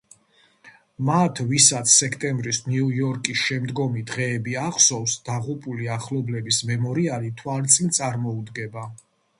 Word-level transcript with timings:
მათ 1.09 1.41
ვისაც 1.51 1.91
სექტემბრის 1.95 2.61
ნიუ-იორკის 2.71 3.43
შემდგომი 3.51 4.03
დღეები 4.13 4.57
ახსოვს, 4.63 5.17
დაღუპული 5.31 5.93
ახლობლების 5.99 6.63
მემორიალი 6.73 7.35
თვალწინ 7.43 7.97
წარმოუდგება. 8.01 8.91